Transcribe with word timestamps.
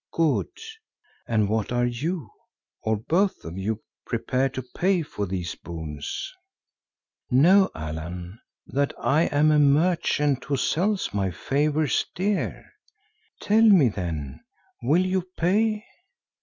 Good. 0.11 0.49
And 1.27 1.47
what 1.47 1.71
are 1.71 1.85
you, 1.85 2.31
or 2.81 2.97
both 2.97 3.45
of 3.45 3.55
you, 3.55 3.83
prepared 4.03 4.55
to 4.55 4.63
pay 4.75 5.03
for 5.03 5.27
these 5.27 5.53
boons? 5.53 6.33
Know, 7.29 7.69
Allan, 7.75 8.39
that 8.65 8.93
I 8.99 9.27
am 9.27 9.51
a 9.51 9.59
merchant 9.59 10.45
who 10.45 10.57
sells 10.57 11.13
my 11.13 11.29
favours 11.29 12.03
dear. 12.15 12.65
Tell 13.43 13.61
me 13.61 13.89
then, 13.89 14.39
will 14.81 15.05
you 15.05 15.23
pay?" 15.37 15.83